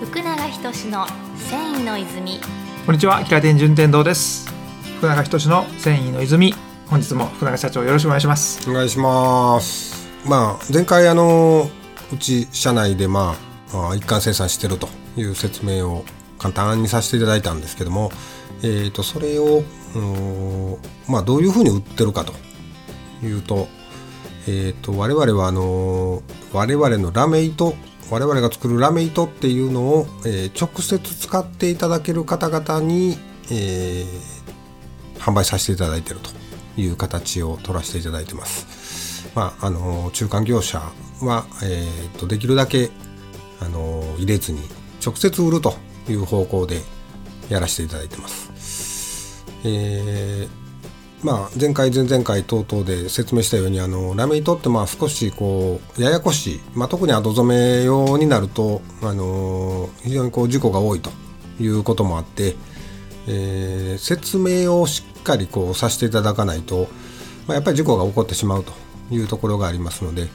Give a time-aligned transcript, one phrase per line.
[0.00, 2.38] 福永仁の繊維の泉
[2.86, 4.48] こんにちは、平天順天堂です。
[4.98, 6.54] 福永仁の繊維の泉。
[6.86, 8.70] 本日も福永社長よろしくお願いします。
[8.70, 10.08] お願いします。
[10.24, 11.68] まあ前回あの
[12.12, 13.34] うち社内でま
[13.72, 16.04] ああ一貫生産してるという説明を
[16.38, 18.12] 簡単にさせていただいたんですけども、
[18.62, 19.64] えー、とそれを
[21.08, 22.34] まあどういうふうに売ってるかと
[23.26, 23.66] いうと,、
[24.46, 26.22] えー、と我々はあの
[26.52, 27.74] 我々のラメ糸
[28.10, 33.18] 我々が作るラメ糸っていうのを、えー直接使っていただける方々に、
[33.50, 34.48] えー
[35.18, 36.30] 販売させていただいていると
[36.80, 39.28] いう形を取らせていただいてます。
[39.34, 40.80] まあ、あの中間業者
[41.20, 42.90] は、えー、とできるだけ
[43.60, 44.60] あの入れずに
[45.04, 45.74] 直接売ると
[46.08, 46.80] いう方向で
[47.48, 49.44] やらせていただいてます。
[49.64, 50.67] えー
[51.22, 61.10] まあ、前回前々回等々で説明したようにあのラメ糸ってまあ少しこうややこしい、まあ、特に後染め用になるとあの非常にこう事故が多いと
[61.60, 62.54] いうこともあって、
[63.26, 66.88] えー説明をしっかりこうさせていただかないと、
[67.48, 68.72] まあ、やっぱり事故が起こってしまうと
[69.10, 70.28] いうところがありますので、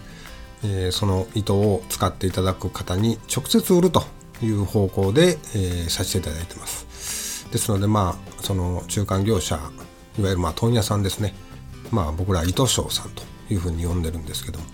[0.66, 4.03] えーその糸を使っていただく方に直接売ると
[4.41, 7.47] いう方向で、えーさせていただいてます。
[7.52, 9.57] ですのでまあその中間業者
[10.17, 11.33] いわゆるまあ問屋さんですね。
[11.92, 14.66] まあ僕ら糸商さんというふうに呼んでるんですけども。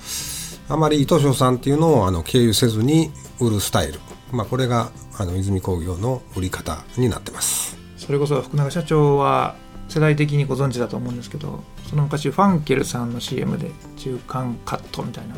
[0.70, 4.00] あまり糸商さんっていうのをあの経由せずに売るスタイル、
[4.32, 7.76] まあ、これがあの泉工業の売り方になってます。
[7.98, 9.56] それこそ福永社長は
[9.88, 15.36] 世代的にご存知だと思うんですけど、その昔ファンケルさんの CM で中間カットみたいな。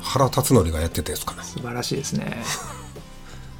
[0.00, 1.42] 原辰徳がやってたやつかな。
[1.42, 2.42] 素晴らしいですね。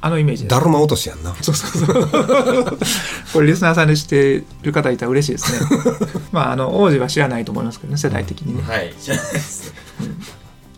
[0.05, 0.49] あのイメージ。
[0.49, 2.77] だるま落としやんなそうそうそう。
[3.31, 5.59] これリスナーさんで知ってる方いたら嬉しいですね。
[6.33, 8.63] まああの王子は知らないと思いますけどね世代的にね。
[8.63, 9.73] はい、知らないです。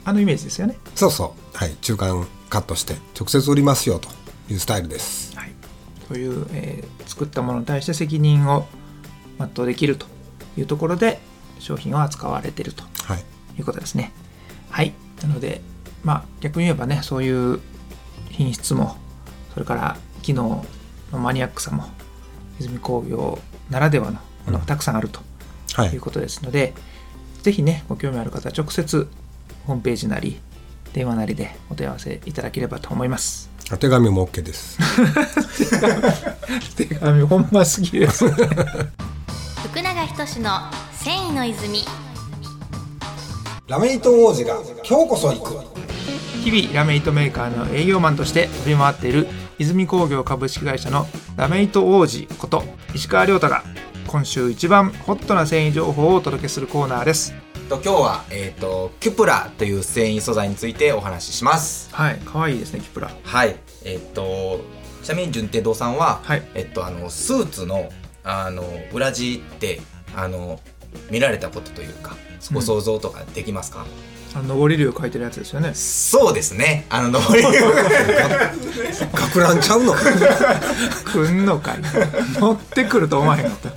[0.03, 0.77] あのイメージですよね。
[0.93, 4.09] そうそうはい中間カットして直接売りますよと
[4.47, 5.51] いうスタイルですはい、
[6.07, 8.67] そういう、えー作ったものに対して責任を
[9.39, 10.05] 全うできると
[10.57, 11.19] いうところで
[11.59, 13.23] 商品を扱われているとはい
[13.58, 14.11] いうことですね。
[14.69, 15.61] はい、なので、
[16.03, 17.61] まあ、逆に言えばねそういう
[18.30, 18.97] 品質も
[19.55, 20.64] それから機能
[21.11, 21.86] のマニアックさも
[22.60, 23.39] 泉工業
[23.70, 25.21] ならではのものがたくさんあると
[25.73, 26.73] はいいうことですので、
[27.42, 29.08] ぜひねご興味ある方は直接
[29.65, 30.39] ホームページなり
[30.94, 33.49] 電話なりでお問い合わせいただければと思います。
[33.73, 34.77] お手紙も OK です
[36.77, 38.30] 手紙ほんま好きです。
[39.76, 40.52] 福永仁の
[40.94, 41.83] 繊維の泉
[43.67, 45.58] ラメ糸王子が今日こそ行く
[46.44, 49.27] 日々ラメイトメーカーの営業マンとして飛び回っている
[49.60, 51.05] 泉工業株式会社の
[51.38, 53.64] ラメイト王子こと石川亮太が
[54.08, 57.33] 今週一番ホットな繊維情報をお届けするコーナーです
[57.70, 61.89] と今日はえっ、とキュプラという繊維素材についてお話しします。
[61.94, 64.60] はい可愛いですねキプラはい、えっ、と
[65.04, 67.89] ちなみに順天堂さんは、はいえっとあのスーツの
[68.23, 68.64] あの
[68.94, 69.82] 裏地って
[70.15, 70.60] あの
[71.10, 72.15] 見られたことというか
[72.54, 73.86] ご想像とかできますか？
[74.35, 75.73] あの上り竜書いてるやつですよね。
[75.73, 76.85] そうですね。
[76.89, 77.43] あの上り
[79.13, 79.93] 学ランちゃうの？
[81.05, 81.79] くんのかい
[82.39, 83.69] 乗ってくると思わへんかった。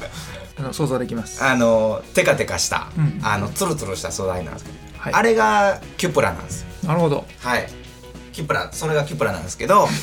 [0.59, 1.45] あの想像できます。
[1.45, 3.21] あのテカテカした、うん。
[3.23, 5.13] あのツルツルした素材なんですけど、はい。
[5.15, 6.67] あれがキュプラなんですよ。
[6.89, 7.25] なるほど。
[7.41, 7.69] はい。
[8.39, 9.89] キュプラそれがキュプラなんですけど。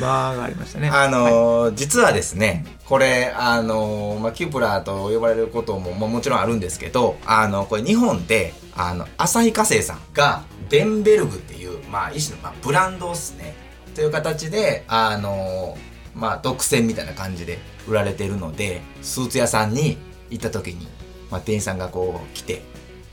[0.00, 0.90] バーがありましたね。
[0.92, 13.54] あのー実はですねこれあのーまあ、キプラーと呼ばれることも、まあ、もちろんあるんですけどあのこれ日本であの旭化成さんがベンベルグっていう、まあ、一種の、まあ、ブランドですね。
[13.94, 19.98] という形であのーまあ、独占みたいな感じで売られてるのでスーツ屋さんに
[20.30, 20.88] 行った時に、
[21.30, 22.62] まあ、店員さんがこう来て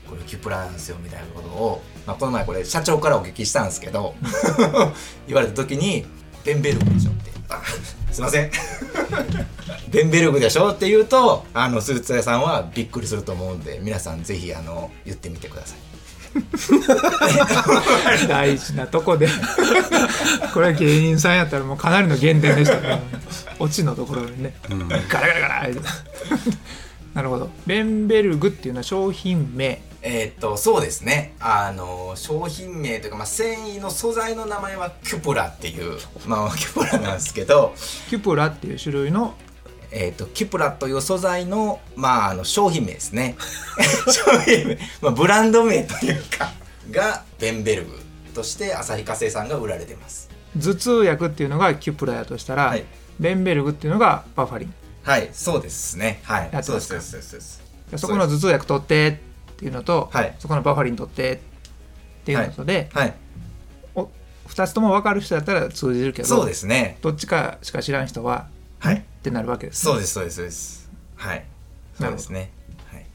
[0.08, 4.14] これキプラなんですよみたいなことを、まあ、この前これ社長からお聞きしたんですけど
[5.26, 6.06] 言われた時に
[6.44, 7.60] 「ベンベルグでしょ」って「あ
[8.12, 8.50] すいません。
[9.90, 15.78] ベンベルグでしょ」って言うとあのスーツ屋さんはびっくりすると思うんで皆さんぜひあの言ってみてください。
[18.28, 19.26] 大事なとこで。
[20.52, 22.78] これは芸人さんやったらもうかなりの減点でした。
[22.80, 23.00] ね
[23.58, 24.54] オチのところにね、
[25.08, 25.68] ガラガラガラ。
[27.14, 27.50] なるほど。
[27.66, 31.34] ベンベルグっていうのは商品名えーっとそうですね。
[31.40, 35.98] あの商品名というか、まあ、繊維の素材の名前はキュプラっていう、
[36.28, 37.74] まあ、キュプラなんですけど、
[38.08, 39.34] キュプラっていう種類の
[39.90, 43.36] えー、とキュプラという素材の,、まあ、あの商品名ですね。
[44.06, 46.52] 商品名、まあ、ブランド名というか
[46.88, 47.98] がベンベルグ
[48.32, 50.28] として旭化成さんが売られてます。
[50.56, 52.84] 頭痛薬っていうのがキュプラやとしたら、はい。
[53.18, 54.74] ベンベルグっていうのがバファリン。
[55.02, 56.20] はいそうですね。
[56.22, 56.50] はい。
[56.62, 57.66] そうですそうですそうです。
[57.96, 59.26] そこの頭痛薬取って
[59.56, 60.34] っていうのと、はい。
[60.38, 61.38] そこのバファリン取ってっ
[62.24, 63.14] ていうのとで、はい。
[64.48, 66.98] 2つとも分かる人だったら通じるけどそうですね。
[67.02, 68.46] どっちかしか知らん人は
[68.78, 68.96] はい。
[68.96, 70.90] ってなるわけです、そうですそうですそうです。
[71.16, 71.44] はい。
[71.98, 72.52] そうですね。
[72.86, 73.06] はい。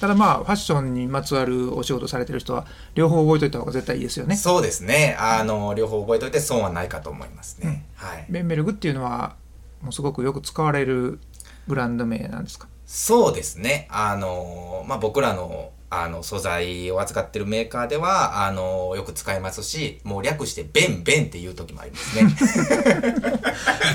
[0.00, 4.34] ただまあファッションにまつわるお仕事されてる人は両方覚えといた方が絶対いいですよね。
[4.34, 5.16] そうですね。
[5.20, 8.26] あの両方覚えておいて損はないかと思いますね、はい。
[8.28, 9.36] ベンベルグっていうのは
[9.82, 11.20] もうすごくよく使われる
[11.68, 12.66] ブランド名なんですか？
[12.84, 13.86] そうですね。
[13.90, 22.36] あの、まあ、僕らの、あの、素材を扱ってるメーカーでは、あの、よく使いますし、もう略して、ベンベンっていう時もありますね。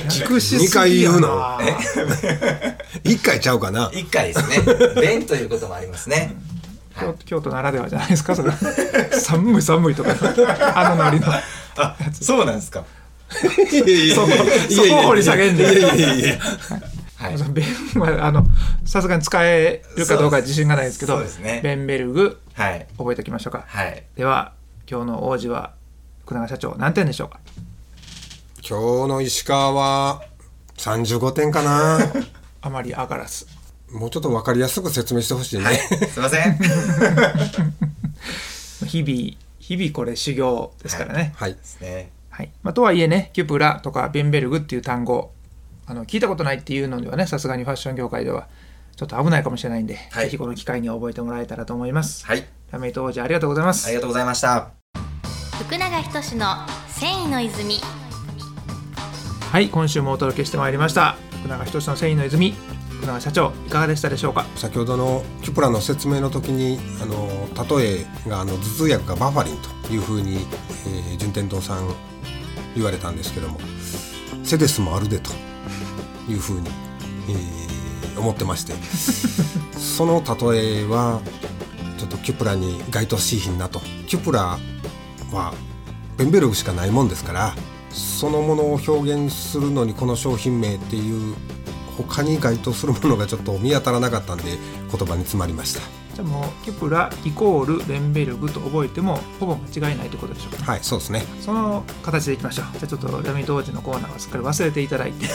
[0.10, 1.60] 熟し二回言うのな
[3.06, 3.90] 一回ちゃうかな。
[3.94, 4.58] 一回ですね。
[5.00, 6.36] ベンということもありますね。
[7.00, 8.52] 京京都ならではじゃないですかそれ
[9.12, 10.12] 寒い寒いとか。
[10.76, 11.28] あのノリの。
[11.78, 12.84] あ、そうなんですか。
[13.30, 16.38] そこ掘り下げんでいやいやいや
[17.28, 17.38] はい。
[17.52, 17.64] ベ
[17.96, 18.46] ンはあの
[18.86, 22.86] さすがに使えるかどうか自信がないですけどそうですねベンベルグはい。
[22.98, 24.04] 覚えておきましょうかはい。
[24.16, 24.54] では
[24.90, 25.74] 今日の王子は
[26.26, 27.40] 福永社長何点でしょうか？
[28.68, 30.24] 今日の石川は
[30.78, 32.00] 35点かな
[32.62, 33.46] あまり上がらず
[33.92, 35.76] もうちょっと分かりやすく説明してほしいね、はい。
[35.78, 36.58] すいません。
[38.88, 42.10] 日々日々これ修行ですからね、はいですね。
[42.30, 45.32] はいまあ、とはいえねキュプラとかベンベルグっていう単語
[45.88, 48.48] あの聞いたことないっていうのではねさすがにファッション業界では
[48.96, 52.26] ちょっと危ないかもしれないんで、はいぜひこの機会に覚えてもらえたらと思います。
[52.26, 52.46] はい。
[52.72, 53.86] ラメイト王子ありがとうございます。
[53.88, 54.72] ありがとうございました。
[55.60, 56.46] 福永仁の
[56.88, 57.80] 繊維の泉
[59.52, 61.16] はい、今週もお届けしてまいりました。
[61.42, 62.56] 福永仁の繊維の泉、
[62.90, 64.46] 福永社長いかがでしたでしょうか？
[64.56, 67.28] 先ほどのキュプラの説明の時にあの
[67.78, 69.58] 例えがあの頭痛薬がバファリン
[69.88, 70.38] というふうに、
[70.88, 71.94] えー順天堂さん
[72.76, 73.60] 言われたんですけども
[74.44, 75.32] セデスもあるでと
[76.30, 76.70] いうふうに、
[77.30, 77.76] えー
[78.18, 78.74] 思ってまして。
[79.78, 81.22] その例えは
[81.98, 83.82] ちょっとキュプラに該当しいひんなと。
[84.08, 84.58] キュプラ
[85.32, 85.54] は
[86.18, 87.56] ベンベルグしかないもんですから
[87.90, 91.36] そのものを表現するのにこの商品名っていう
[91.98, 94.44] 他に該当するものがちょっと見当たらなかったんで
[94.92, 95.82] 言葉に詰まりました。
[96.16, 100.72] じゃあもうキュプライコールベンベルグと覚えてもほぼ間違いないということでしょうか。
[100.72, 102.66] はいそうですねその形でいきましょう。
[102.74, 105.28] じゃあちょっとラメイト王子のコーナーはすっかり忘れていただいて、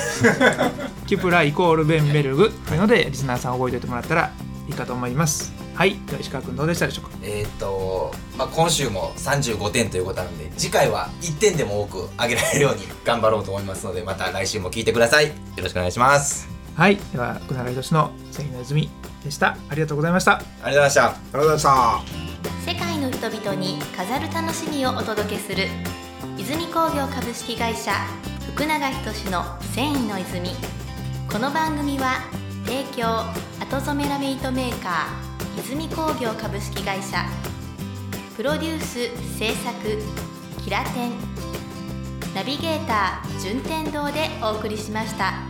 [1.07, 4.33] キュプライコールベンベルグというのでリスナーさん覚えておいてもらったら
[4.69, 5.53] いいかと思います。
[5.75, 7.11] はい、では石川君どうでしたでしょうか？
[7.23, 15.29] えっ、と、まあ、今週も35点ということなので、次回は1点でも多く上げられるように頑張ろうと思いますので、また来週も聞いてください。
[15.29, 16.49] よろしくお願いします。
[16.75, 18.91] はい、では福永仁の繊維の泉
[19.25, 19.57] でした。
[19.69, 20.33] ありがとうございました。
[20.33, 21.05] ありがとうございました。
[21.05, 22.21] ありがとうございました
[22.73, 25.67] 世界の人々に飾る楽しみをお届けする
[26.39, 27.93] 泉工業株式会社
[28.55, 30.51] 福永仁の繊維の泉
[31.31, 32.21] この番組は
[32.67, 33.07] 提供
[33.61, 37.25] 後染めラメイトメーカー泉工業株式会社
[38.37, 39.99] プロデュース制作
[40.63, 41.13] キラテン
[42.35, 45.50] ナビゲーター順天堂でお送りしました。